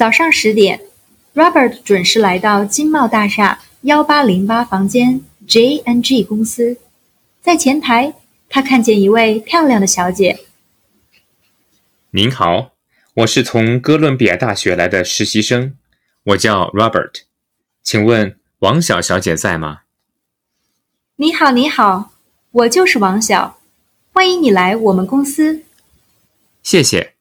[0.00, 0.80] 早上十点
[1.34, 6.78] ，Robert 准时来到金茂大厦幺八零八房间 JNG 公司。
[7.42, 8.14] 在前台，
[8.48, 10.40] 他看见一位漂亮的小姐。
[12.12, 12.70] 您好，
[13.12, 15.76] 我是从哥伦比亚大学来的实习生，
[16.24, 17.24] 我叫 Robert，
[17.82, 19.80] 请问王晓小姐在吗？
[21.16, 22.12] 你好，你好，
[22.52, 23.58] 我就是王晓，
[24.14, 25.62] 欢迎你来我们公司。
[26.62, 27.12] 谢谢。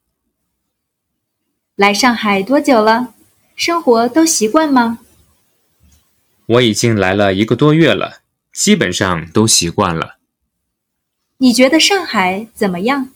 [1.80, 3.14] 来上海多久了？
[3.56, 5.00] 生活都习惯吗？
[6.46, 8.20] 我已经来了一个多月了，
[8.52, 10.18] 基本上都习惯了。
[11.38, 13.12] 你觉得上海怎么样？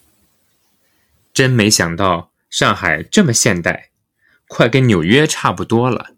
[1.34, 3.90] 真没想到上海这么现代，
[4.48, 6.12] 快跟纽约差不多了。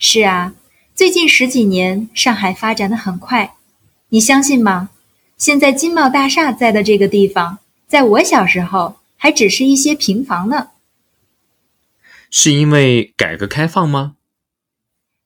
[0.00, 0.52] 是啊，
[0.96, 3.54] 最近十几年上海发展的很快，
[4.08, 4.88] 你相信吗？
[5.38, 10.70] 现在金茂大厦在的这个地方，在我小时候还只是一些平房呢。
[12.30, 14.16] 是因为改革开放吗？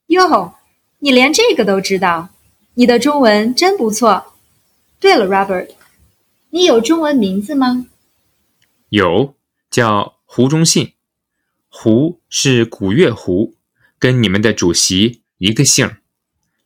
[0.06, 0.55] 哟，
[0.98, 2.31] 你连这个都知道，
[2.75, 4.34] 你的中文真不错。
[4.98, 5.71] 对了，Robert，
[6.51, 7.87] 你有中文名字吗？
[8.91, 9.34] 有，
[9.71, 10.93] 叫胡忠信。
[11.69, 13.55] 胡是古月胡，
[13.98, 15.97] 跟你们的主席一个姓。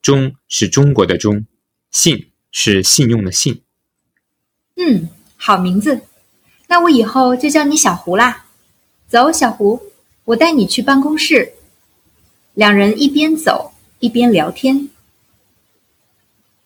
[0.00, 1.46] 忠是中国的忠，
[1.90, 3.62] 信是信用的信。
[4.76, 6.00] 嗯，好名字。
[6.66, 8.46] 那我以后就叫你小胡啦。
[9.06, 9.80] 走，小胡，
[10.26, 11.52] 我带你去办公室。
[12.54, 14.88] 两人一边走一边聊天。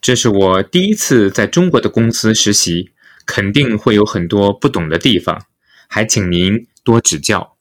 [0.01, 2.93] 这是我第一次在中国的公司实习，
[3.27, 5.47] 肯定会有很多不懂的地方，
[5.89, 7.57] 还请您多指教。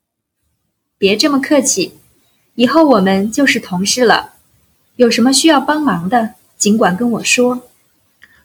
[0.98, 1.94] 别这么客气，
[2.56, 4.34] 以后我们就是同事了。
[4.98, 7.70] 有什么需要帮忙的，尽管跟我说。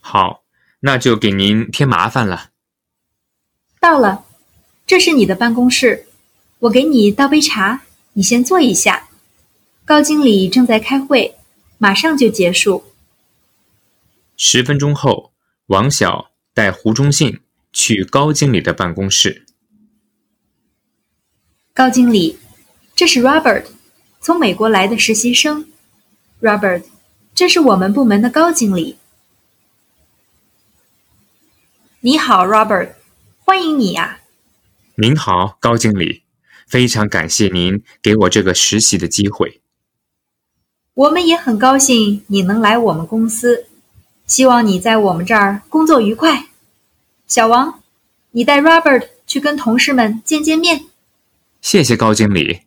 [0.01, 0.43] 好，
[0.81, 2.51] 那就给您添麻烦了。
[3.81, 4.25] 到了，
[4.87, 6.07] 这是你的办公室，
[6.63, 7.81] 我给你倒杯茶，
[8.13, 9.09] 你先坐一下。
[9.85, 11.35] 高经理正在开会，
[11.77, 12.85] 马上就结束。
[14.37, 15.33] 十分钟后，
[15.67, 17.41] 王晓带胡忠信
[17.73, 19.45] 去高经理的办公室。
[21.75, 22.39] 高经理，
[22.95, 23.65] 这是 Robert，
[24.21, 25.67] 从美国来的实习生。
[26.41, 26.85] Robert，
[27.35, 28.99] 这是我们部门的高经理。
[31.99, 32.93] 你好，Robert，
[33.41, 34.21] 欢迎你呀。
[34.95, 36.22] 您好，高经理，
[36.73, 39.61] 非常感谢您给我这个实习的机会。
[40.95, 43.67] 我们也很高兴你能来我们公司。
[44.27, 46.47] 希望你在我们这儿工作愉快，
[47.27, 47.83] 小王，
[48.31, 50.87] 你带 Robert 去跟同事们见见面。
[51.61, 52.61] 谢谢高经理。